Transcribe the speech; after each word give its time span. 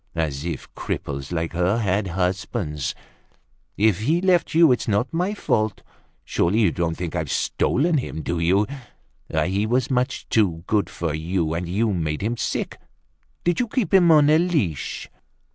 As 0.15 0.43
if 0.45 0.67
cripples 0.73 1.31
like 1.31 1.53
her 1.53 1.77
had 1.77 2.07
husbands! 2.07 2.95
If 3.77 3.99
he's 3.99 4.23
left 4.23 4.55
you 4.55 4.71
it's 4.71 4.87
not 4.87 5.13
my 5.13 5.35
fault. 5.35 5.83
Surely 6.25 6.59
you 6.59 6.71
don't 6.71 6.95
think 6.97 7.15
I've 7.15 7.29
stolen 7.31 7.99
him, 7.99 8.23
do 8.23 8.39
you? 8.39 8.65
He 9.31 9.67
was 9.67 9.91
much 9.91 10.27
too 10.27 10.63
good 10.65 10.89
for 10.89 11.13
you 11.13 11.53
and 11.53 11.69
you 11.69 11.93
made 11.93 12.23
him 12.23 12.35
sick. 12.35 12.79
Did 13.43 13.59
you 13.59 13.67
keep 13.67 13.93
him 13.93 14.09
on 14.09 14.31
a 14.31 14.39
leash? 14.39 15.07